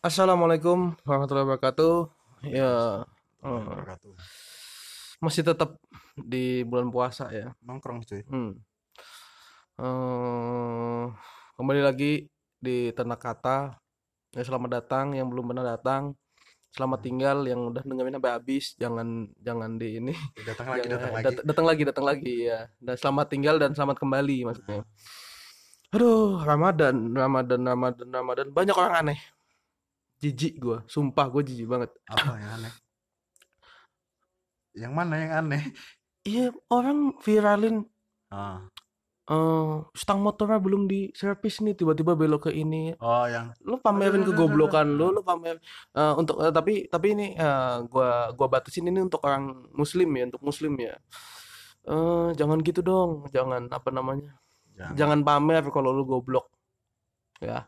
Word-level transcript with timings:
Assalamualaikum 0.00 0.96
warahmatullahi 1.04 1.44
wabarakatuh. 1.44 1.94
Ya, 2.48 3.04
eh, 3.44 3.44
wabarakatuh. 3.44 4.16
masih 5.20 5.44
tetap 5.44 5.76
di 6.16 6.64
bulan 6.64 6.88
puasa 6.88 7.28
ya. 7.28 7.52
Nongkrong 7.60 8.08
cuy. 8.08 8.24
Hmm. 8.24 8.56
Eh, 9.76 11.04
kembali 11.52 11.84
lagi 11.84 12.24
di 12.56 12.88
Ternak 12.96 13.20
Kata. 13.20 13.76
Ya, 14.32 14.40
selamat 14.40 14.80
datang 14.80 15.12
yang 15.12 15.28
belum 15.28 15.52
pernah 15.52 15.68
datang. 15.68 16.16
Selamat 16.72 17.04
tinggal 17.04 17.44
yang 17.44 17.68
udah 17.68 17.84
dengerin 17.84 18.16
sampai 18.16 18.32
habis. 18.32 18.64
Jangan 18.80 19.28
jangan 19.36 19.76
di 19.76 20.00
ini. 20.00 20.14
Datang 20.48 20.72
lagi, 20.72 20.80
Jangan- 20.80 20.96
datang 20.96 21.12
lagi. 21.12 21.24
dat- 21.28 21.44
datang 21.44 21.66
lagi, 21.68 21.82
datang 21.84 22.06
lagi 22.08 22.36
ya. 22.48 22.58
Dan 22.80 22.94
selamat 22.96 23.26
tinggal 23.28 23.56
dan 23.60 23.76
selamat 23.76 24.00
kembali 24.00 24.48
maksudnya. 24.48 24.80
Aduh, 25.92 26.40
Ramadan, 26.40 27.12
Ramadan, 27.12 27.60
Ramadan, 27.68 28.08
Ramadan. 28.08 28.46
Banyak 28.48 28.76
orang 28.80 28.94
aneh. 29.04 29.20
Jijik 30.20 30.60
gua, 30.60 30.84
sumpah 30.84 31.26
gue 31.32 31.42
jijik 31.48 31.64
banget. 31.64 31.90
Apa 32.04 32.36
yang 32.36 32.52
aneh? 32.60 32.72
Yang 34.76 34.92
mana 34.92 35.14
yang 35.16 35.32
aneh? 35.44 35.62
Iya, 36.28 36.52
orang 36.68 37.16
viralin 37.24 37.88
Ah. 38.30 38.62
eh 39.30 39.74
stang 39.94 40.22
motornya 40.22 40.58
belum 40.62 40.86
di 40.86 41.10
servis 41.14 41.58
nih 41.62 41.74
tiba-tiba 41.74 42.14
belok 42.14 42.46
ke 42.46 42.50
ini. 42.54 42.94
Oh, 42.98 43.26
yang 43.26 43.50
Lu 43.62 43.78
pamerin 43.82 44.22
aduh, 44.22 44.34
kegoblokan 44.34 44.86
lu, 44.86 45.10
lu 45.14 45.22
pamer 45.22 45.58
eh, 45.94 46.14
untuk 46.14 46.38
eh, 46.42 46.50
tapi 46.54 46.86
tapi 46.86 47.06
ini 47.14 47.26
eh, 47.34 47.76
gua 47.90 48.30
gua 48.34 48.46
batasin 48.50 48.86
ini 48.90 49.02
untuk 49.02 49.22
orang 49.26 49.70
muslim 49.74 50.10
ya, 50.14 50.24
untuk 50.30 50.42
muslim 50.46 50.74
ya. 50.78 50.94
Eh 51.90 52.28
jangan 52.38 52.58
gitu 52.62 52.82
dong, 52.82 53.26
jangan 53.34 53.66
apa 53.70 53.88
namanya? 53.90 54.34
jangan 54.78 54.94
Jangan 54.98 55.20
pamer 55.26 55.62
kalau 55.74 55.90
lu 55.94 56.02
goblok. 56.06 56.46
Ya. 57.42 57.66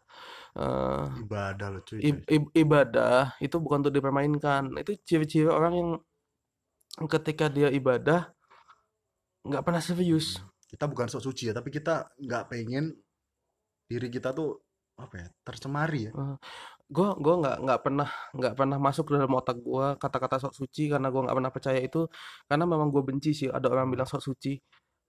Eh 0.53 1.07
ibadah 1.25 1.69
lo 1.73 1.81
cuy. 1.81 1.99
ib- 2.05 2.53
ibadah 2.53 3.33
itu 3.41 3.57
bukan 3.57 3.81
untuk 3.85 3.95
dipermainkan. 3.97 4.69
Itu 4.77 4.93
ciri-ciri 5.01 5.49
orang 5.49 5.73
yang 5.73 5.89
ketika 7.09 7.49
dia 7.49 7.73
ibadah 7.73 8.29
nggak 9.49 9.65
pernah 9.65 9.83
serius. 9.83 10.39
Kita 10.69 10.85
bukan 10.89 11.09
sok 11.09 11.25
suci 11.25 11.49
ya, 11.49 11.55
tapi 11.57 11.73
kita 11.73 12.13
nggak 12.21 12.53
pengen 12.53 12.97
diri 13.89 14.09
kita 14.09 14.33
tuh 14.33 14.61
apa 14.97 15.25
ya 15.25 15.29
tercemari 15.41 16.09
ya. 16.09 16.13
Gua 16.93 17.17
gua 17.17 17.35
nggak 17.41 17.57
nggak 17.65 17.81
pernah 17.81 18.09
nggak 18.37 18.55
pernah 18.57 18.77
masuk 18.77 19.09
ke 19.09 19.13
dalam 19.17 19.33
otak 19.33 19.57
gua 19.65 19.97
kata-kata 19.97 20.37
sok 20.49 20.53
suci 20.53 20.93
karena 20.93 21.09
gua 21.09 21.29
nggak 21.29 21.37
pernah 21.41 21.53
percaya 21.53 21.81
itu 21.81 22.05
karena 22.45 22.65
memang 22.69 22.93
gua 22.93 23.01
benci 23.01 23.33
sih 23.33 23.49
ada 23.49 23.73
orang 23.73 23.89
bilang 23.89 24.05
sok 24.05 24.21
suci. 24.21 24.61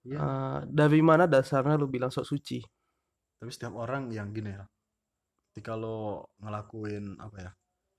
Iya. 0.07 0.19
Eh, 0.19 0.59
dari 0.71 0.99
mana 1.03 1.27
dasarnya 1.27 1.75
lu 1.75 1.91
bilang 1.91 2.11
sok 2.11 2.27
suci? 2.27 2.59
Tapi 3.39 3.51
setiap 3.51 3.75
orang 3.75 4.07
yang 4.11 4.31
gini 4.31 4.55
ya. 4.55 4.63
Ketika 5.53 5.77
lo 5.77 6.33
ngelakuin 6.41 7.21
apa 7.21 7.37
ya? 7.37 7.51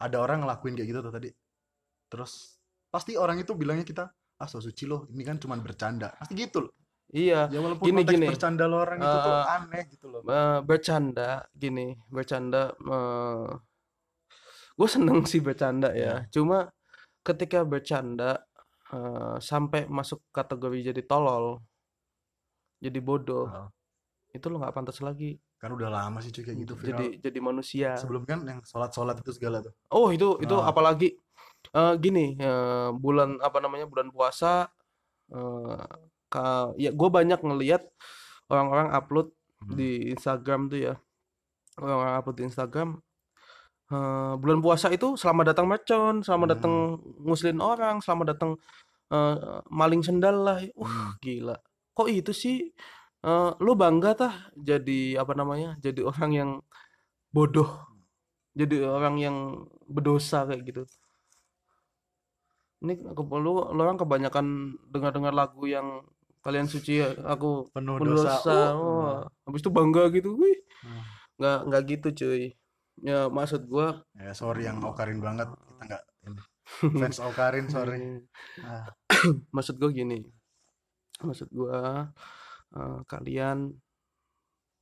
Ada 0.02 0.16
orang 0.18 0.42
ngelakuin 0.42 0.74
kayak 0.74 0.88
gitu 0.90 1.00
tuh 1.06 1.14
tadi. 1.14 1.30
Terus 2.10 2.58
pasti 2.90 3.14
orang 3.14 3.38
itu 3.38 3.54
bilangnya 3.54 3.86
kita 3.86 4.10
ah 4.34 4.48
sok 4.50 4.66
suci 4.66 4.90
lo, 4.90 5.06
ini 5.14 5.22
kan 5.22 5.38
cuman 5.38 5.62
bercanda. 5.62 6.10
Pasti 6.18 6.34
gitu 6.34 6.66
loh. 6.66 6.74
Iya, 7.14 7.46
Ya 7.46 7.62
walaupun 7.62 7.86
Gini, 7.86 8.02
konteks 8.02 8.14
gini. 8.18 8.26
bercanda 8.26 8.64
lo 8.66 8.82
orang 8.82 8.98
itu 8.98 9.16
tuh 9.22 9.34
Eh, 9.38 9.54
aneh 9.54 9.82
gitu 9.86 10.06
loh. 10.10 10.20
eh, 10.26 10.58
bercanda 10.66 11.30
gini, 11.54 11.94
bercanda 12.10 12.74
gue 14.74 14.88
seneng 14.90 15.22
sih 15.22 15.38
bercanda 15.38 15.94
ya. 15.94 16.26
Cuma 16.34 16.74
ketika 17.22 17.62
bercanda 17.62 18.42
eh, 18.90 19.36
sampai 19.38 19.86
masuk 19.86 20.26
kategori 20.34 20.90
jadi 20.90 21.02
tolol, 21.06 21.62
jadi 22.82 22.98
bodoh, 22.98 23.46
Ah. 23.46 23.70
itu 24.34 24.50
lo 24.50 24.58
nggak 24.58 24.74
pantas 24.74 24.98
lagi. 24.98 25.38
Kan 25.56 25.70
udah 25.70 25.88
lama 25.88 26.18
sih 26.18 26.28
cuy 26.28 26.42
kayak 26.42 26.58
gitu 26.60 26.74
viral. 26.74 26.88
jadi 26.92 27.06
jadi 27.20 27.38
manusia. 27.40 27.88
Sebelum 27.96 28.22
kan 28.22 28.42
yang 28.42 28.60
sholat-sholat 28.60 29.18
itu 29.18 29.32
segala 29.32 29.60
tuh. 29.60 29.72
Oh 29.88 30.08
itu 30.08 30.36
itu 30.38 30.52
Ah. 30.54 30.68
apalagi 30.68 31.16
eh, 31.70 31.94
gini 31.96 32.36
eh, 32.36 32.88
bulan 32.92 33.38
apa 33.38 33.58
namanya 33.58 33.84
bulan 33.84 34.08
puasa 34.08 34.68
eh, 35.26 35.84
ka- 36.28 36.74
ya 36.76 36.90
gue 36.90 37.08
banyak 37.10 37.38
ngelihat 37.38 37.82
orang-orang 38.46 38.92
upload 38.92 39.28
Hmm. 39.56 39.72
di 39.72 40.12
Instagram 40.12 40.68
tuh 40.68 40.76
ya 40.82 40.94
orang-orang 41.74 42.14
upload 42.14 42.36
di 42.36 42.44
Instagram 42.44 42.88
eh, 43.86 44.34
bulan 44.36 44.60
puasa 44.60 44.88
itu 44.88 45.14
selamat 45.14 45.44
datang 45.50 45.66
mercon 45.66 46.20
selamat 46.20 46.46
Hmm. 46.46 46.54
datang 46.54 46.74
nguslin 47.22 47.58
orang 47.58 47.96
selamat 47.98 48.26
datang 48.30 48.50
eh, 49.06 49.36
maling 49.70 50.00
sendal 50.00 50.36
lah 50.38 50.58
uh 50.60 50.84
Hmm. 50.84 51.16
gila 51.18 51.56
kok 51.90 52.08
itu 52.10 52.32
sih 52.32 52.68
Eh, 53.24 53.50
lu 53.64 53.72
bangga 53.72 54.12
tah 54.12 54.34
jadi 54.52 55.16
apa 55.16 55.32
namanya 55.32 55.80
jadi 55.80 56.04
orang 56.04 56.30
yang 56.36 56.50
bodoh 57.32 57.70
jadi 58.52 58.84
orang 58.84 59.16
yang 59.16 59.36
berdosa 59.88 60.44
kayak 60.44 60.62
gitu 60.68 60.82
ini 62.84 63.00
ke- 63.00 63.40
lu, 63.40 63.52
lu 63.72 63.80
orang 63.80 63.96
kebanyakan 63.96 64.76
dengar-dengar 64.92 65.32
lagu 65.32 65.64
yang 65.64 66.04
kalian 66.44 66.68
suci 66.68 67.00
aku 67.24 67.72
Penuh 67.72 67.96
penuh 67.96 68.12
dosa. 68.20 68.36
dosa 68.36 68.58
Oh. 68.76 68.84
oh. 68.84 69.12
habis 69.48 69.64
itu 69.64 69.72
bangga 69.72 70.12
gitu 70.12 70.36
wih 70.36 70.60
Hmm. 70.84 71.00
nggak 71.40 71.58
nggak 71.64 71.82
gitu 71.96 72.08
cuy 72.12 72.42
ya 73.00 73.32
maksud 73.32 73.64
gua 73.64 74.04
Ya 74.12 74.36
sorry 74.36 74.68
yang 74.68 74.84
Okarin 74.84 75.16
banget. 75.24 75.48
Kita 75.48 75.82
nggak. 75.88 76.02
Fans 77.00 77.18
Okarin 77.24 77.66
sorry. 77.72 78.20
Ah, 78.60 78.84
maksud 79.56 79.80
gua 79.80 79.88
gini 79.88 80.28
maksud 81.24 81.48
gua 81.48 82.12
eh, 82.74 83.00
kalian 83.08 83.72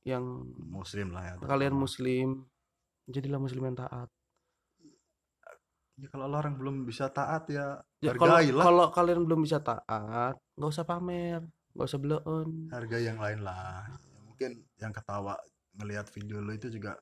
yang 0.03 0.23
muslim 0.67 1.15
lah 1.15 1.23
ya. 1.23 1.33
kalian 1.47 1.75
muslim 1.75 2.43
jadilah 3.07 3.39
muslim 3.39 3.63
yang 3.71 3.77
taat 3.79 4.09
Ya 5.93 6.09
kalau 6.09 6.25
orang 6.25 6.57
belum 6.57 6.89
bisa 6.89 7.05
taat 7.13 7.45
ya, 7.53 7.77
ya 8.01 8.17
kalau 8.17 8.41
hargailah 8.41 8.65
kalau 8.65 8.85
kalian 8.89 9.29
belum 9.29 9.45
bisa 9.45 9.61
taat 9.61 10.33
nggak 10.57 10.71
usah 10.73 10.89
pamer 10.89 11.45
nggak 11.77 11.85
usah 11.85 12.01
beleon 12.01 12.49
harga 12.73 12.97
yang 12.97 13.21
lain 13.21 13.45
lah. 13.45 13.85
Ya, 13.85 14.19
mungkin 14.25 14.51
yang 14.81 14.89
ketawa 14.89 15.37
ngelihat 15.77 16.09
video 16.09 16.41
lo 16.41 16.49
itu 16.49 16.73
juga 16.73 16.97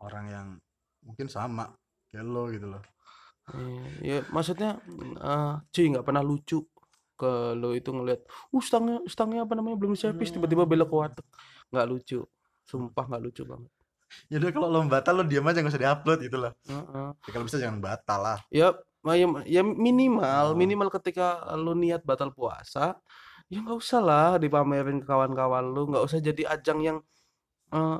orang 0.00 0.24
yang 0.32 0.48
mungkin 1.04 1.28
sama 1.28 1.68
kayak 2.08 2.24
lo 2.24 2.48
gitu 2.48 2.72
loh. 2.72 2.82
Iya, 3.52 3.84
ya 4.00 4.18
maksudnya 4.32 4.80
eh 5.20 5.54
cuy 5.68 5.86
nggak 5.92 6.06
pernah 6.08 6.24
lucu 6.24 6.64
kalau 7.20 7.76
itu 7.76 7.92
ngelihat 7.92 8.24
uh 8.24 8.62
stangnya 8.64 9.04
stangnya 9.04 9.44
apa 9.44 9.52
namanya 9.52 9.76
belum 9.76 9.92
servis 9.92 10.32
tiba-tiba 10.32 10.64
belok 10.64 10.88
ke 10.88 10.96
warteg 10.96 11.26
nggak 11.68 11.86
lucu 11.86 12.24
sumpah 12.64 13.04
nggak 13.04 13.22
lucu 13.22 13.44
banget 13.44 13.68
Ya 14.26 14.42
udah 14.42 14.50
kalau 14.50 14.68
lo 14.74 14.78
batal 14.90 15.14
lo 15.20 15.22
diam 15.22 15.46
aja 15.46 15.62
nggak 15.62 15.70
usah 15.70 15.82
diupload 15.86 16.18
gitu 16.26 16.34
loh. 16.42 16.50
Heeh. 16.66 17.08
Ya, 17.14 17.30
kalau 17.30 17.44
bisa 17.46 17.62
jangan 17.62 17.78
batal 17.78 18.18
lah. 18.18 18.38
ya 18.50 18.74
ya, 19.06 19.26
ya 19.46 19.62
minimal 19.62 20.44
Oh. 20.50 20.58
minimal 20.58 20.90
ketika 20.98 21.46
lu 21.54 21.78
niat 21.78 22.02
batal 22.02 22.34
puasa 22.34 22.98
ya 23.46 23.62
nggak 23.62 23.78
usah 23.78 24.02
lah 24.02 24.28
dipamerin 24.42 24.98
ke 24.98 25.06
kawan-kawan 25.06 25.62
lu 25.62 25.94
nggak 25.94 26.02
usah 26.02 26.18
jadi 26.18 26.42
ajang 26.58 26.78
yang 26.82 26.98
eh, 27.70 27.98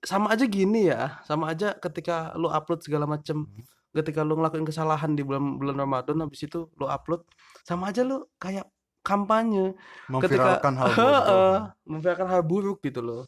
sama 0.00 0.32
aja 0.32 0.48
gini 0.48 0.88
ya 0.88 1.20
sama 1.28 1.52
aja 1.52 1.76
ketika 1.76 2.32
lu 2.40 2.48
upload 2.48 2.80
segala 2.80 3.04
macem 3.04 3.44
Hmm. 3.44 3.64
ketika 3.92 4.24
lu 4.24 4.40
ngelakuin 4.40 4.64
kesalahan 4.64 5.12
di 5.12 5.20
bulan 5.20 5.60
bulan 5.60 5.76
Ramadan 5.76 6.16
habis 6.24 6.44
itu 6.44 6.64
lu 6.76 6.88
upload 6.88 7.24
sama 7.66 7.90
aja 7.90 8.06
lu 8.06 8.22
kayak 8.38 8.70
kampanye 9.02 9.74
ketika 10.22 10.62
Memviralkan 10.62 10.74
hal 10.78 10.88
Heeh, 10.98 11.22
bodoh. 11.26 11.58
memviralkan 11.82 12.28
hal 12.30 12.42
buruk 12.46 12.78
gitu 12.86 13.02
loh. 13.02 13.22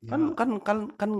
Ya, 0.00 0.16
kan 0.16 0.32
kan 0.32 0.48
kan 0.64 0.78
kan 0.96 1.10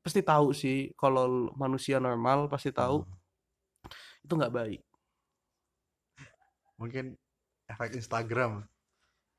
pasti 0.00 0.24
tahu 0.24 0.56
sih 0.56 0.96
kalau 0.96 1.52
manusia 1.52 2.00
normal 2.00 2.48
pasti 2.48 2.72
tahu 2.72 3.04
hmm. 3.04 4.24
itu 4.24 4.32
nggak 4.32 4.54
baik. 4.54 4.80
Mungkin 6.80 7.16
efek 7.68 8.00
Instagram. 8.00 8.64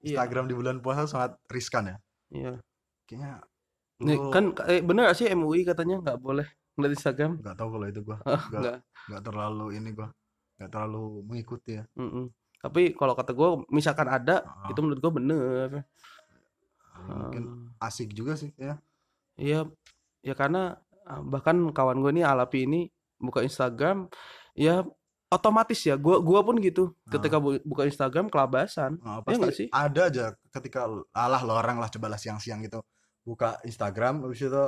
iya. 0.05 0.21
Instagram 0.21 0.45
di 0.49 0.55
bulan 0.57 0.77
puasa 0.85 1.09
sangat 1.09 1.33
riskan 1.49 1.89
ya. 1.89 1.97
iya. 2.29 2.53
Kayaknya 3.09 3.41
Nih, 4.03 4.19
lo 4.19 4.33
kan 4.33 4.51
eh, 4.67 4.83
bener 4.83 5.07
gak 5.07 5.17
sih 5.21 5.31
MUI 5.31 5.63
katanya 5.63 6.01
nggak 6.01 6.19
boleh 6.19 6.43
ngeliat 6.75 6.93
Instagram? 6.97 7.39
Nggak 7.39 7.55
tahu 7.55 7.69
kalau 7.77 7.85
itu 7.87 8.01
gua. 8.03 8.17
Nggak. 8.51 8.77
nggak 8.83 9.23
terlalu 9.23 9.67
ini 9.79 9.89
gua 9.95 10.09
nggak 10.63 10.71
terlalu 10.71 11.03
mengikuti 11.23 11.75
ya. 11.75 11.83
Mm-mm. 11.93 12.31
tapi 12.57 12.95
kalau 12.95 13.11
kata 13.11 13.31
gue 13.31 13.49
misalkan 13.69 14.07
ada 14.07 14.39
Ah, 14.41 14.71
itu 14.71 14.79
menurut 14.79 14.97
gue 14.97 15.11
bener. 15.13 15.69
Mungkin 17.03 17.43
Ah, 17.75 17.87
asik 17.87 18.13
juga 18.13 18.33
sih 18.33 18.55
ya. 18.55 18.79
Iya 19.35 19.67
ya 20.21 20.33
karena 20.33 20.77
ah, 21.03 21.19
bahkan 21.21 21.59
kawan 21.69 21.99
gue 21.99 22.11
ini 22.11 22.23
Alapi 22.23 22.63
ini 22.63 22.87
buka 23.17 23.41
Instagram 23.41 24.07
ya 24.53 24.87
otomatis 25.27 25.81
ya 25.81 25.97
gua 25.97 26.21
gua 26.21 26.39
pun 26.39 26.55
gitu. 26.57 26.93
Ketika 27.05 27.35
bu- 27.35 27.59
buka 27.63 27.83
Instagram 27.83 28.29
kelabasan. 28.29 29.01
Nah, 29.01 29.19
Iya 29.19 29.35
nggak 29.35 29.49
pasti 29.49 29.59
sih? 29.59 29.67
ada 29.69 30.01
aja 30.05 30.25
ketika 30.49 30.85
alah 31.11 31.41
lo 31.41 31.53
orang 31.53 31.77
lah 31.77 31.89
cobalah 31.89 32.15
siang-siang 32.15 32.61
gitu. 32.61 32.79
Buka 33.23 33.57
Instagram 33.63 34.21
habis 34.21 34.39
itu 34.39 34.63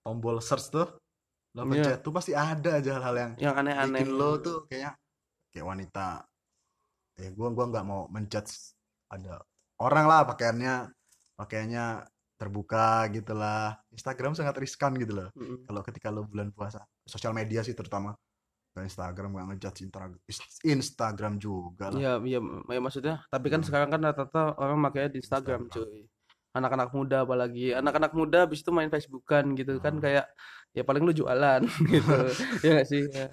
tombol 0.00 0.40
search 0.40 0.72
tuh 0.72 0.88
lo 1.52 1.62
Iya. 1.62 1.70
pencet 1.70 1.98
tuh 2.00 2.10
pasti 2.10 2.32
ada 2.32 2.70
aja 2.74 2.90
hal-hal 2.96 3.14
yang 3.14 3.32
yang 3.38 3.54
aneh-aneh. 3.54 4.00
bikin 4.00 4.10
lo 4.10 4.30
tuh 4.38 4.64
kayaknya 4.64 4.96
kayak 5.50 5.66
wanita 5.66 6.22
eh 7.18 7.30
gua 7.34 7.48
gua 7.50 7.66
nggak 7.68 7.86
mau 7.86 8.06
menjudge 8.08 8.74
ada 9.10 9.42
orang 9.80 10.06
lah 10.06 10.22
pakaiannya 10.24 10.74
pakaiannya 11.34 12.04
terbuka 12.38 13.10
gitulah 13.10 13.74
Instagram 13.90 14.32
sangat 14.32 14.54
riskan 14.58 14.94
gitu 14.94 15.18
loh 15.18 15.28
Mm-mm. 15.34 15.66
kalau 15.66 15.82
ketika 15.82 16.08
lo 16.08 16.22
bulan 16.22 16.54
puasa 16.54 16.78
sosial 17.02 17.34
media 17.34 17.60
sih 17.62 17.74
terutama 17.74 18.14
Kayak 18.68 18.94
Instagram 18.94 19.28
nggak 19.34 19.46
ngejudge 19.48 19.80
Instagram 20.62 21.40
juga 21.40 21.90
lah 21.90 21.98
Iya, 21.98 22.12
iya, 22.22 22.38
ya 22.68 22.78
maksudnya. 22.78 23.14
Tapi 23.26 23.46
kan 23.48 23.58
Hmm. 23.58 23.66
sekarang 23.66 23.88
kan 23.90 24.00
rata-rata 24.04 24.54
orang 24.54 24.78
makanya 24.78 25.08
di 25.08 25.18
Instagram, 25.18 25.66
Instagram. 25.66 25.88
cuy. 25.88 26.06
Anak-anak 26.54 26.88
muda 26.92 27.16
apalagi, 27.24 27.66
anak-anak 27.74 28.12
muda 28.12 28.38
habis 28.46 28.60
itu 28.60 28.70
main 28.70 28.86
Facebookan 28.86 29.56
gitu 29.56 29.80
kan 29.80 29.98
Hmm. 29.98 30.02
kayak 30.04 30.26
ya 30.70 30.82
paling 30.84 31.02
lu 31.02 31.10
jualan 31.10 31.64
gitu. 31.90 32.16
Ya 32.62 32.70
nggak 32.78 32.86
sih? 32.86 33.02
Ya. 33.08 33.32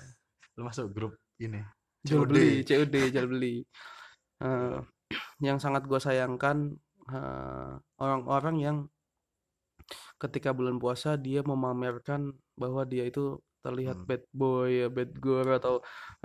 lo 0.56 0.65
masuk 0.65 0.88
grup 0.89 1.13
ini 1.38 1.59
Jual 2.07 2.24
beli, 2.30 2.63
COD, 2.68 2.96
jual 3.13 3.28
beli. 3.34 3.54
Eh, 4.44 4.78
yang 5.48 5.57
sangat 5.63 5.84
gua 5.90 6.00
sayangkan 6.07 6.57
eh, 7.13 7.72
orang-orang 8.04 8.56
yang 8.66 8.78
ketika 10.22 10.50
bulan 10.56 10.78
puasa 10.81 11.16
dia 11.19 11.42
memamerkan 11.46 12.34
bahwa 12.56 12.81
dia 12.88 13.04
itu 13.07 13.40
terlihat 13.66 13.98
Hmm. 13.98 14.07
bad 14.10 14.24
boy, 14.30 14.69
ya, 14.86 14.88
bad 14.94 15.12
girl 15.24 15.50
atau 15.57 15.74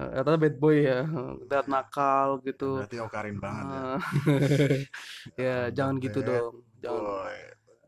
eh, 0.00 0.10
atau 0.20 0.32
bad 0.36 0.54
boy 0.60 0.76
ya, 0.84 1.00
terlihat 1.48 1.66
nakal 1.72 2.28
gitu. 2.46 2.64
berarti 2.76 2.96
okarin 3.00 3.36
banget 3.44 3.66
ya 3.74 3.82
Ah, 3.84 3.98
ya 5.40 5.56
Bad 5.66 5.74
jangan 5.76 5.96
gitu 6.04 6.18
bad 6.20 6.28
dong 6.28 6.54
jangan 6.82 7.04
boy 7.04 7.36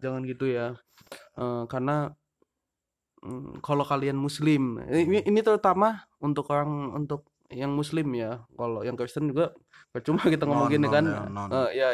jangan 0.03 0.23
gitu 0.31 0.47
ya 0.59 0.67
Eh, 1.41 1.63
karena 1.73 2.13
mm, 3.25 3.61
kalau 3.65 3.85
kalian 3.87 4.19
muslim 4.19 4.79
ini, 4.89 5.23
ini 5.27 5.41
terutama 5.45 6.07
untuk 6.23 6.49
orang 6.53 6.71
untuk 6.99 7.32
yang 7.53 7.73
muslim 7.73 8.09
ya 8.17 8.41
kalau 8.53 8.81
yang 8.83 8.97
Kristen 8.97 9.29
juga 9.29 9.53
percuma 9.93 10.25
kita 10.25 10.49
ngomong 10.49 10.67
Non, 10.69 10.75
gini 10.75 10.87
non, 10.89 10.95
kan 10.95 11.05
ya, 11.05 11.21
non, 11.29 11.49
Eh, 11.53 11.69
ya 11.77 11.89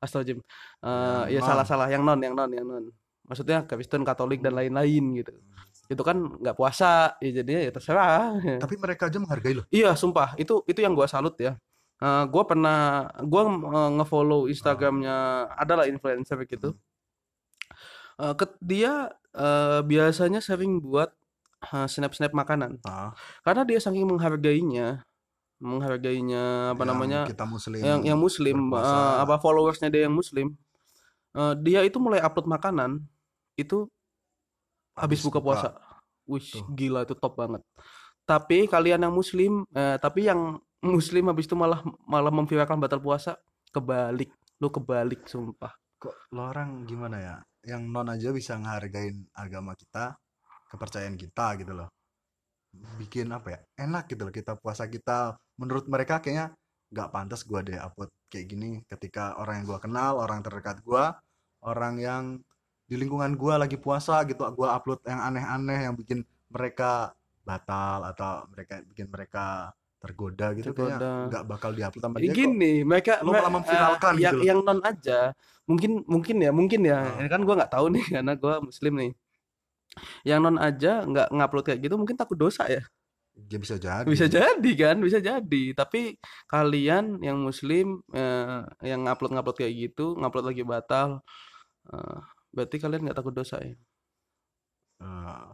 astagfirullah 0.00 1.28
Yang 1.28 1.32
ya 1.32 1.40
non. 1.40 1.48
salah 1.48 1.64
salah 1.64 1.86
yang 1.88 2.02
non 2.04 2.18
yang 2.20 2.34
non 2.36 2.50
yang 2.52 2.66
non. 2.66 2.84
Maksudnya 3.24 3.64
Kristen 3.64 4.04
Katolik 4.04 4.44
dan 4.44 4.52
lain-lain 4.52 5.16
gitu. 5.16 5.32
Itu 5.88 6.04
kan 6.04 6.16
nggak 6.20 6.56
puasa 6.56 7.16
ya 7.24 7.30
jadinya 7.40 7.60
ya 7.64 7.72
terserah. 7.72 8.36
Tapi 8.60 8.74
mereka 8.76 9.08
aja 9.08 9.16
menghargai 9.16 9.56
loh. 9.56 9.64
Iya, 9.72 9.96
sumpah. 9.96 10.36
Itu 10.36 10.60
itu 10.68 10.84
yang 10.84 10.92
gua 10.92 11.08
salut 11.08 11.32
ya. 11.40 11.56
Eh, 12.04 12.24
gua 12.28 12.44
pernah 12.44 13.08
gua 13.24 13.48
eh, 13.48 13.90
ngefollow 13.96 14.44
Instagramnya 14.52 15.48
adalah 15.56 15.88
influencer 15.88 16.36
gitu. 16.44 16.76
Eh, 18.20 18.34
ket- 18.36 18.60
dia 18.60 19.08
eh, 19.32 19.80
biasanya 19.82 20.44
sering 20.44 20.78
buat 20.84 21.08
eh, 21.08 21.23
snap-snap 21.66 22.32
makanan. 22.32 22.78
Ah, 22.84 23.12
Karena 23.42 23.62
dia 23.64 23.78
saking 23.80 24.04
menghargainya, 24.04 25.02
menghargainya 25.62 26.74
apa 26.76 26.82
yang 26.84 26.90
namanya? 26.92 27.20
kita 27.24 27.44
muslim 27.46 27.80
yang 27.80 28.00
yang 28.04 28.18
muslim 28.20 28.68
berpuasa. 28.68 28.92
eh, 28.92 29.14
apa 29.24 29.34
followersnya 29.40 29.88
dia 29.88 30.04
yang 30.06 30.14
muslim. 30.14 30.52
Eh, 31.34 31.54
dia 31.64 31.80
itu 31.82 31.96
mulai 31.98 32.20
upload 32.20 32.46
makanan 32.46 33.00
itu 33.56 33.88
habis 34.94 35.22
buka 35.22 35.42
puasa. 35.42 35.68
Wih, 36.24 36.44
gila 36.72 37.04
itu 37.04 37.12
top 37.16 37.36
banget. 37.36 37.60
Tapi 38.24 38.64
kalian 38.64 39.04
yang 39.04 39.12
muslim, 39.14 39.68
eh, 39.76 39.96
tapi 40.00 40.26
yang 40.28 40.56
muslim 40.96 41.28
habis 41.28 41.44
itu 41.48 41.56
malah 41.56 41.80
malah 42.04 42.32
memviralkan 42.32 42.80
batal 42.80 43.00
puasa, 43.00 43.36
kebalik. 43.72 44.30
Lu 44.60 44.70
kebalik 44.70 45.26
sumpah. 45.28 45.74
kok 45.94 46.12
lo 46.36 46.52
orang 46.52 46.84
gimana 46.84 47.16
ya 47.16 47.36
yang 47.64 47.88
non 47.88 48.12
aja 48.12 48.28
bisa 48.28 48.60
ngehargain 48.60 49.24
agama 49.32 49.72
kita 49.72 50.12
kepercayaan 50.74 51.14
kita 51.14 51.54
gitu 51.62 51.72
loh 51.78 51.88
bikin 52.98 53.30
apa 53.30 53.54
ya 53.54 53.60
enak 53.86 54.10
gitu 54.10 54.26
loh 54.26 54.34
kita 54.34 54.58
puasa 54.58 54.90
kita 54.90 55.38
menurut 55.54 55.86
mereka 55.86 56.18
kayaknya 56.18 56.50
nggak 56.90 57.08
pantas 57.14 57.46
gua 57.46 57.62
deh 57.62 57.78
upload 57.78 58.10
kayak 58.26 58.46
gini 58.50 58.82
ketika 58.90 59.38
orang 59.38 59.62
yang 59.62 59.66
gua 59.70 59.78
kenal 59.78 60.18
orang 60.18 60.42
terdekat 60.42 60.82
gua 60.82 61.14
orang 61.62 62.02
yang 62.02 62.24
di 62.90 62.98
lingkungan 62.98 63.38
gua 63.38 63.62
lagi 63.62 63.78
puasa 63.78 64.26
gitu 64.26 64.42
gua 64.58 64.74
upload 64.74 65.00
yang 65.06 65.22
aneh-aneh 65.22 65.86
yang 65.86 65.94
bikin 65.94 66.26
mereka 66.50 67.14
batal 67.46 68.02
atau 68.10 68.42
mereka 68.50 68.82
bikin 68.90 69.06
mereka 69.06 69.70
tergoda 70.02 70.52
gitu 70.52 70.70
kayaknya 70.76 70.98
Tergoda. 71.00 71.12
nggak 71.30 71.44
bakal 71.48 71.70
diupload 71.72 72.02
sama 72.04 72.18
dia 72.20 72.36
kok. 72.36 72.36
gini, 72.36 72.72
mereka 72.84 73.12
Lu 73.24 73.32
malah 73.32 73.48
memviralkan 73.48 74.12
eh, 74.16 74.20
gitu 74.20 74.24
yang 74.24 74.36
loh. 74.36 74.44
yang 74.44 74.58
non 74.60 74.80
aja. 74.84 75.32
Mungkin 75.64 76.04
mungkin 76.04 76.36
ya, 76.44 76.50
mungkin 76.52 76.80
ya. 76.84 77.00
Kan 77.32 77.40
gua 77.48 77.54
nggak 77.64 77.72
tahu 77.72 77.86
nih 77.88 78.04
karena 78.20 78.32
gua 78.36 78.60
muslim 78.60 78.92
nih. 79.00 79.12
Yang 80.28 80.40
non 80.44 80.56
aja 80.58 81.02
nggak 81.06 81.28
ngupload 81.34 81.64
kayak 81.66 81.80
gitu 81.84 81.94
mungkin 82.00 82.16
takut 82.18 82.38
dosa 82.38 82.66
ya. 82.68 82.82
dia 83.34 83.58
bisa 83.58 83.74
jadi 83.82 84.06
Bisa 84.06 84.26
jadi 84.30 84.70
kan, 84.78 84.96
bisa 85.02 85.18
jadi. 85.18 85.64
Tapi 85.74 86.14
kalian 86.46 87.18
yang 87.18 87.38
muslim 87.42 87.98
eh, 88.14 88.62
yang 88.86 89.00
ngupload-ngupload 89.06 89.56
kayak 89.58 89.74
gitu, 89.74 90.14
ngupload 90.18 90.46
lagi 90.54 90.62
batal, 90.62 91.18
eh, 91.92 92.18
berarti 92.54 92.76
kalian 92.82 93.02
nggak 93.10 93.18
takut 93.18 93.34
dosa 93.34 93.58
ya? 93.62 93.74
Eh, 95.02 95.44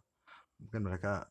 mungkin 0.61 0.81
mereka 0.85 1.25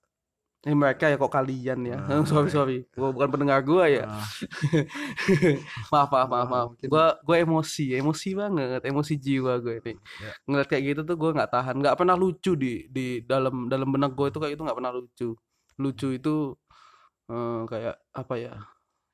Eh 0.68 0.76
mereka 0.76 1.08
ya 1.08 1.16
kok 1.16 1.32
kalian 1.32 1.80
ya. 1.88 1.98
Ah, 2.04 2.20
sorry 2.28 2.52
sorry, 2.52 2.78
gua 2.92 3.16
bukan 3.16 3.30
pendengar 3.32 3.64
gua 3.64 3.88
ya. 3.88 4.04
eh, 4.04 5.56
maaf 5.94 6.12
maaf 6.12 6.28
maaf 6.28 6.48
Ah, 6.48 6.52
maaf. 6.52 6.70
Gua 6.84 7.06
gua 7.24 7.36
emosi, 7.40 7.96
emosi 7.96 8.30
banget, 8.36 8.82
emosi 8.84 9.14
jiwa 9.16 9.64
gue 9.64 9.80
ini. 9.80 9.94
Ya. 10.20 10.32
Ngeliat 10.44 10.68
kayak 10.68 10.84
gitu 10.92 11.02
tuh 11.08 11.16
gue 11.16 11.32
nggak 11.32 11.52
tahan, 11.56 11.76
nggak 11.80 11.96
pernah 11.96 12.16
lucu 12.20 12.60
di 12.60 12.92
di 12.92 13.24
dalam 13.24 13.72
dalam 13.72 13.88
benak 13.88 14.12
gue 14.20 14.28
itu 14.28 14.38
kayak 14.42 14.54
itu 14.60 14.64
nggak 14.68 14.78
pernah 14.80 14.92
lucu. 14.92 15.30
Lucu 15.80 16.08
itu 16.12 16.36
eh, 17.32 17.62
kayak 17.72 17.96
apa 18.16 18.36
ya? 18.36 18.54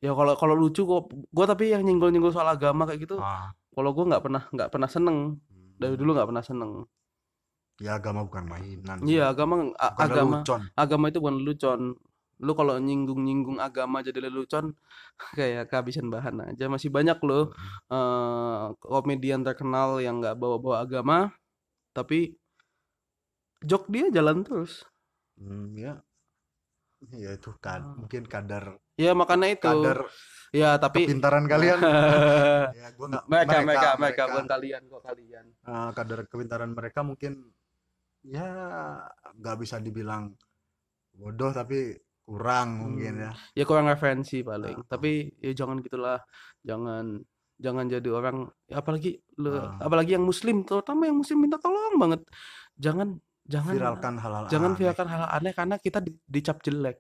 Ya 0.04 0.12
kalau 0.18 0.34
kalau 0.38 0.56
lucu 0.58 0.82
gua 0.90 1.06
gua 1.30 1.46
tapi 1.50 1.74
yang 1.74 1.82
nyenggol-nyenggol 1.86 2.34
soal 2.34 2.50
agama 2.50 2.90
kayak 2.90 3.06
gitu, 3.06 3.18
ah, 3.22 3.54
kalau 3.74 3.90
gua 3.96 4.06
nggak 4.16 4.24
pernah 4.26 4.44
nggak 4.50 4.70
pernah 4.74 4.90
seneng. 4.90 5.18
Dari 5.78 5.94
hmm, 5.94 6.00
dulu 6.02 6.10
nggak 6.16 6.30
pernah 6.30 6.46
seneng. 6.46 6.72
Ya 7.82 8.00
agama 8.00 8.24
bukan 8.28 8.46
mainan 8.48 8.98
sih. 9.04 9.20
Iya, 9.20 9.32
agama 9.36 9.56
Bukan 9.72 9.96
agama 10.06 10.38
lelucon. 10.42 10.62
agama 10.76 11.06
itu 11.12 11.20
bukan 11.24 11.36
lelucon. 11.42 11.82
Lu 12.44 12.52
kalau 12.60 12.76
nyinggung-nyinggung 12.80 13.60
agama 13.64 14.04
jadi 14.04 14.20
lelucon 14.28 14.76
kayak 15.40 15.68
kehabisan 15.72 16.08
bahan 16.12 16.36
aja. 16.56 16.66
Masih 16.72 16.90
banyak 16.92 17.18
loh 17.28 17.52
eh, 17.92 18.64
komedian 18.84 19.42
terkenal 19.48 20.00
yang 20.04 20.20
nggak 20.24 20.36
bawa-bawa 20.40 20.84
agama, 20.88 21.18
tapi 21.96 22.36
jok 23.66 23.84
dia 23.92 24.08
jalan 24.16 24.44
terus. 24.48 24.86
Hmm, 25.40 25.76
ya 25.76 26.00
ya 27.14 27.36
itu 27.38 27.52
Ah. 27.66 27.84
mungkin 28.00 28.24
kadar 28.26 28.64
Ya 28.96 29.12
makanya 29.12 29.48
itu. 29.52 29.62
kadar 29.62 30.08
Ya 30.56 30.80
tapi 30.80 31.04
kepintaran 31.04 31.46
kalian 31.52 31.80
ya 32.80 32.88
gua 32.96 33.08
nggak 33.12 33.26
mereka 33.28 33.56
mereka 33.68 33.90
mereka 34.00 34.24
bukan 34.32 34.46
kalian 34.48 34.82
kok 34.88 35.02
kalian. 35.04 35.46
eh, 35.68 35.90
kadar 35.98 36.20
kepintaran 36.32 36.72
mereka 36.72 37.00
mungkin 37.04 37.34
ya 38.26 38.48
nggak 39.34 39.58
bisa 39.58 39.78
dibilang 39.78 40.34
bodoh 41.12 41.50
tapi 41.50 41.94
kurang 42.22 42.82
mungkin 42.82 43.22
ya 43.22 43.32
Ya 43.54 43.64
kurang 43.64 43.86
referensi 43.86 44.42
paling. 44.42 44.82
Ah. 44.82 44.86
Tapi 44.88 45.30
ya 45.38 45.54
jangan 45.54 45.78
gitulah. 45.80 46.18
Jangan 46.62 47.22
jangan 47.56 47.86
jadi 47.88 48.10
orang 48.10 48.38
ya 48.66 48.82
apalagi 48.82 49.16
lu 49.38 49.54
Ah. 49.54 49.78
apalagi 49.80 50.18
yang 50.18 50.26
muslim 50.26 50.66
terutama 50.66 51.06
yang 51.06 51.16
muslim 51.16 51.38
minta 51.40 51.56
tolong 51.56 51.96
banget. 51.96 52.26
Jangan 52.76 53.16
jangan 53.46 53.74
viralkan 53.74 54.14
hal-hal 54.18 54.44
jangan 54.50 54.72
aneh. 54.74 54.80
viralkan 54.82 55.08
hal 55.08 55.24
aneh 55.30 55.54
karena 55.54 55.76
kita 55.78 56.02
di- 56.02 56.18
dicap 56.26 56.60
jelek. 56.60 56.98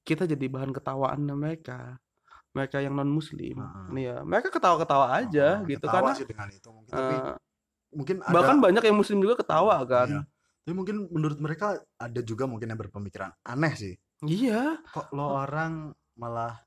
Kita 0.00 0.24
jadi 0.24 0.46
bahan 0.46 0.70
ketawaan 0.70 1.26
mereka. 1.28 1.98
Mereka 2.50 2.80
yang 2.80 2.94
non 2.94 3.10
muslim. 3.10 3.58
Ah. 3.58 3.90
Nih 3.90 4.10
ya, 4.10 4.16
mereka 4.22 4.48
ketawa-ketawa 4.48 5.06
aja 5.12 5.58
Oh, 5.58 5.66
gitu 5.66 5.82
ketawa 5.82 5.98
karena 6.06 6.12
sih 6.14 6.26
dengan 6.26 6.48
itu 6.48 6.68
mungkin 6.70 6.90
tapi 6.90 7.14
eh, 7.14 7.34
mungkin 7.90 8.22
ada 8.22 8.32
bahkan 8.32 8.58
banyak 8.58 8.82
yang 8.82 8.96
muslim 8.96 9.18
juga 9.18 9.40
ketawa 9.40 9.82
kan. 9.84 10.08
Iya. 10.08 10.22
tapi 10.60 10.74
mungkin 10.76 10.96
menurut 11.10 11.38
mereka 11.38 11.66
ada 11.96 12.20
juga 12.22 12.44
mungkin 12.46 12.70
yang 12.70 12.78
berpemikiran 12.78 13.32
aneh 13.42 13.74
sih 13.74 13.94
Iya, 14.20 14.76
kok 14.86 15.08
lo 15.16 15.32
orang 15.32 15.90
malah 16.14 16.60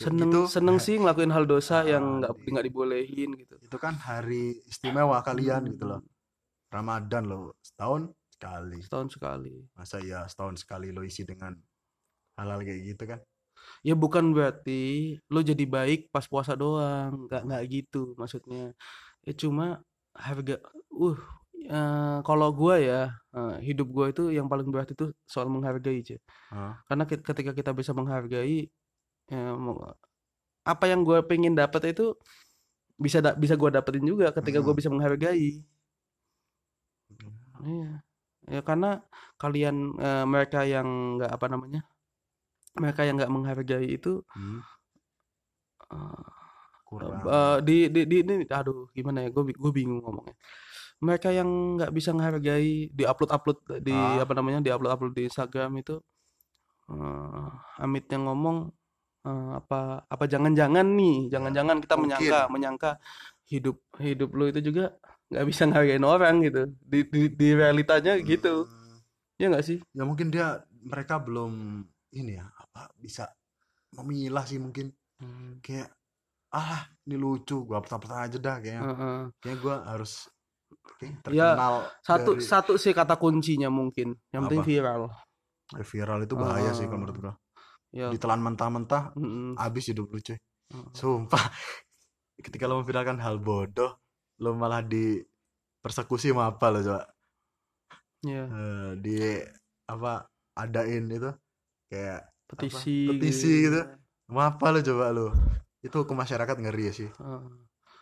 seneng 0.00 0.32
gitu 0.32 0.48
seneng 0.48 0.80
sih 0.80 0.96
ngelakuin 0.96 1.28
hal 1.28 1.44
dosa 1.44 1.84
Ah, 1.84 1.88
yang 1.92 2.24
nggak 2.24 2.32
nggak 2.40 2.64
dibolehin 2.66 3.30
gitu. 3.36 3.54
itu 3.60 3.76
kan 3.76 3.94
hari 3.94 4.56
istimewa 4.64 5.20
kalian 5.20 5.68
gitu 5.68 5.84
loh 5.86 6.00
Hmm, 6.00 6.08
Ramadan 6.72 7.26
lo 7.26 7.52
setahun 7.60 8.08
sekali 8.30 8.78
Setahun 8.80 9.08
sekali. 9.12 9.54
masa 9.74 10.00
ya 10.00 10.24
setahun 10.24 10.56
sekali 10.56 10.88
lo 10.88 11.02
isi 11.02 11.22
dengan 11.22 11.52
hal-hal 12.34 12.62
kayak 12.62 12.82
gitu 12.96 13.04
kan 13.04 13.20
Ya 13.84 13.92
bukan 13.92 14.32
berarti 14.32 14.80
lo 15.28 15.44
jadi 15.44 15.68
baik 15.68 16.08
pas 16.08 16.24
puasa 16.24 16.56
doang, 16.56 17.28
nggak 17.28 17.44
nggak 17.44 17.62
gitu 17.68 18.16
maksudnya. 18.16 18.72
Ya 19.20 19.32
cuma 19.36 19.84
harga, 20.14 20.54
uh, 20.94 21.16
eh, 21.70 22.18
kalau 22.26 22.48
gua 22.54 22.74
ya 22.80 23.00
eh, 23.36 23.54
hidup 23.66 23.88
gua 23.94 24.06
itu 24.12 24.22
yang 24.36 24.46
paling 24.52 24.68
berarti 24.72 24.92
itu 24.98 25.06
soal 25.28 25.48
menghargai 25.54 26.02
aja. 26.02 26.16
Hah? 26.50 26.74
Karena 26.88 27.04
ketika 27.08 27.52
kita 27.58 27.72
bisa 27.76 27.92
menghargai, 27.96 28.68
ya, 29.32 29.40
apa 30.64 30.84
yang 30.90 31.00
gua 31.06 31.18
pengen 31.24 31.54
dapat 31.56 31.92
itu 31.96 32.14
bisa 33.04 33.18
da- 33.24 33.36
bisa 33.42 33.54
gua 33.60 33.70
dapetin 33.76 34.04
juga 34.10 34.26
ketika 34.36 34.58
gua 34.64 34.74
Hmm. 34.74 34.80
bisa 34.80 34.90
menghargai. 34.92 35.64
Iya, 37.60 37.90
ya 38.54 38.60
karena 38.68 38.88
kalian 39.42 39.76
eh, 40.04 40.24
mereka 40.32 40.58
yang 40.74 40.88
nggak 41.16 41.30
apa 41.36 41.46
namanya, 41.52 41.80
mereka 42.82 43.00
yang 43.06 43.14
nggak 43.18 43.34
menghargai 43.34 43.86
itu 43.98 44.10
Hmm, 44.34 44.60
eh, 45.90 46.39
kurang. 46.90 47.22
Eh, 47.22 47.58
di, 47.62 47.76
di, 47.86 48.00
di 48.10 48.16
ini 48.26 48.42
aduh 48.50 48.90
gimana 48.90 49.22
ya 49.22 49.30
gue 49.30 49.54
gue 49.54 49.72
bingung 49.72 50.02
ngomongnya. 50.02 50.34
Mereka 51.00 51.30
yang 51.32 51.48
nggak 51.78 51.94
bisa 51.96 52.10
menghargai 52.12 52.90
di 52.90 53.04
upload 53.06 53.30
upload 53.30 53.58
di 53.80 53.94
Ah. 53.94 54.26
apa 54.26 54.32
namanya 54.34 54.60
di 54.60 54.68
upload 54.74 54.92
upload 54.92 55.14
di 55.14 55.24
Instagram 55.30 55.78
itu 55.78 55.96
eh, 56.90 57.48
Amit 57.80 58.10
yang 58.10 58.26
ngomong 58.28 58.68
eh, 59.24 59.50
apa 59.56 60.04
apa 60.04 60.24
jangan-jangan 60.26 60.84
nih 60.98 61.30
jangan-jangan 61.32 61.76
kita 61.80 61.94
mungkin. 61.96 62.04
menyangka 62.18 62.40
menyangka 62.50 62.90
hidup 63.48 63.78
hidup 64.02 64.30
lu 64.34 64.44
itu 64.50 64.60
juga 64.60 64.98
nggak 65.30 65.46
bisa 65.46 65.62
ngehargain 65.70 66.04
orang 66.04 66.34
gitu. 66.42 66.62
Di 66.82 67.00
di, 67.06 67.22
di 67.30 67.48
realitanya 67.54 68.18
gitu. 68.18 68.66
Hmm, 68.66 68.98
ya 69.38 69.46
nggak 69.46 69.64
sih? 69.64 69.78
Ya 69.94 70.02
mungkin 70.02 70.28
dia 70.34 70.60
mereka 70.82 71.22
belum 71.22 71.86
ini 72.10 72.34
ya 72.34 72.50
apa 72.50 72.90
bisa 72.98 73.30
memilah 73.94 74.42
sih 74.44 74.58
mungkin. 74.58 74.90
Kayak 75.60 75.92
ah 76.50 76.82
ini 77.06 77.16
lucu 77.18 77.62
gua 77.66 77.78
upload 77.82 78.10
aja 78.10 78.38
dah 78.38 78.56
kayaknya 78.62 78.82
Heeh. 78.86 79.20
kayaknya 79.40 79.56
gua 79.62 79.76
harus 79.86 80.12
Ya, 81.30 81.54
terkenal 81.54 81.74
satu 82.02 82.30
dari 82.36 82.44
satu 82.44 82.72
sih 82.80 82.92
kata 82.96 83.14
kuncinya 83.18 83.68
mungkin 83.70 84.14
yang 84.34 84.42
penting 84.48 84.62
Apa? 84.62 84.68
viral 84.70 85.02
Eh, 85.78 85.86
viral 85.86 86.18
itu 86.26 86.34
bahaya 86.34 86.70
sih 86.74 86.86
kalau 86.90 86.98
Ah. 86.98 87.02
menurut 87.06 87.18
gua 87.22 87.34
ya 87.90 88.06
ditelan 88.14 88.40
mentah-mentah 88.42 89.02
mm-mm. 89.18 89.58
habis 89.58 89.84
hidup 89.90 90.06
lu 90.10 90.18
cuy 90.22 90.38
Heeh. 90.38 90.84
sumpah 90.94 91.44
ketika 92.44 92.64
lo 92.70 92.80
memviralkan 92.82 93.18
hal 93.22 93.38
bodoh 93.38 93.98
lo 94.42 94.50
malah 94.56 94.82
dipersekusi 94.82 96.30
sama 96.32 96.50
apa 96.54 96.66
lo 96.74 96.78
coba 96.82 97.02
ya 98.24 98.44
Eh, 98.46 98.90
di 99.00 99.14
apa 99.90 100.12
adain 100.58 101.04
itu 101.10 101.30
kayak 101.90 102.20
petisi 102.46 103.06
petisi 103.08 103.50
gitu. 103.66 103.80
sama 104.26 104.42
apa 104.54 104.66
lo 104.74 104.78
coba 104.82 105.06
lo 105.14 105.26
itu 105.80 105.96
hukum 105.96 106.16
masyarakat 106.16 106.56
ngeri 106.60 106.82
ya 106.88 106.94
sih. 106.94 107.08
Heeh. 107.10 107.42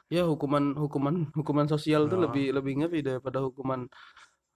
ya 0.09 0.25
hukuman 0.25 0.73
hukuman 0.73 1.29
hukuman 1.37 1.69
sosial 1.69 2.09
tuh 2.09 2.17
Oh. 2.17 2.25
lebih 2.25 2.57
lebih 2.57 2.81
ngeri 2.81 3.05
daripada 3.05 3.45
hukuman 3.45 3.85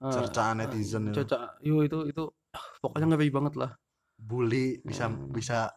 eh, 0.01 0.09
cercaan 0.09 0.57
netizen 0.65 1.13
itu. 1.13 1.21
cerca 1.21 1.53
yo 1.61 1.85
itu 1.85 2.09
itu 2.09 2.23
ah, 2.57 2.65
pokoknya 2.81 3.13
ngeri 3.13 3.29
banget 3.29 3.53
lah. 3.61 3.71
Bully 4.17 4.81
bisa 4.81 5.05
Hmm. 5.13 5.29
bisa 5.29 5.69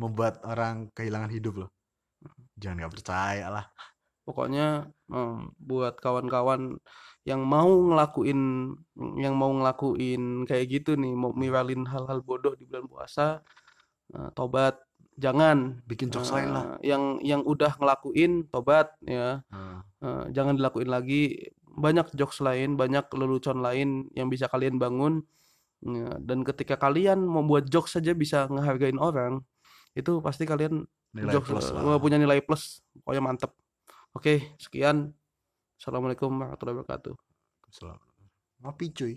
membuat 0.00 0.40
orang 0.48 0.88
kehilangan 0.96 1.28
hidup 1.28 1.54
loh. 1.66 1.70
Jangan 2.56 2.76
nggak 2.82 2.94
percaya 2.96 3.46
lah. 3.52 3.64
Pokoknya 4.24 4.88
em, 5.12 5.52
buat 5.60 6.00
kawan-kawan 6.00 6.76
yang 7.28 7.44
mau 7.44 7.68
ngelakuin 7.68 8.40
yang 9.20 9.36
mau 9.36 9.52
ngelakuin 9.52 10.48
kayak 10.48 10.66
gitu 10.72 10.96
nih 10.96 11.12
mau 11.12 11.36
miralin 11.36 11.84
hal-hal 11.84 12.24
bodoh 12.24 12.56
di 12.56 12.64
bulan 12.64 12.88
puasa 12.88 13.44
eh, 14.16 14.30
tobat 14.32 14.80
jangan. 15.18 15.82
Bikin 15.84 16.08
jokes 16.08 16.30
lain 16.30 16.54
lah. 16.54 16.64
Eh, 16.80 16.94
yang 16.94 17.18
yang 17.20 17.42
udah 17.42 17.74
ngelakuin 17.76 18.46
tobat 18.48 18.94
ya. 19.04 19.42
Hmm. 19.50 19.82
Eh, 20.00 20.24
jangan 20.32 20.54
dilakuin 20.54 20.88
lagi. 20.88 21.52
Banyak 21.78 22.14
jokes 22.14 22.40
lain 22.42 22.74
banyak 22.78 23.06
lelucon 23.14 23.60
lain 23.60 24.08
yang 24.14 24.30
bisa 24.30 24.46
kalian 24.48 24.78
bangun. 24.78 25.26
Ya, 25.78 26.18
dan 26.18 26.42
ketika 26.42 26.74
kalian 26.74 27.22
membuat 27.22 27.70
jokes 27.70 27.94
saja 27.94 28.10
bisa 28.10 28.50
ngehargain 28.50 28.98
orang 28.98 29.46
itu 29.94 30.18
pasti 30.18 30.42
kalian 30.42 30.82
nilai 31.14 31.38
jokes 31.38 31.50
plus 31.50 31.66
lah. 31.70 31.98
punya 32.02 32.18
nilai 32.18 32.42
plus. 32.42 32.82
Pokoknya 33.02 33.22
mantep. 33.22 33.52
Oke 34.14 34.54
sekian. 34.58 35.14
Assalamualaikum 35.78 36.34
warahmatullahi 36.34 36.82
wabarakatuh. 36.82 37.14
Selamat. 37.70 38.08
ngopi 38.58 38.90
cuy 38.90 39.14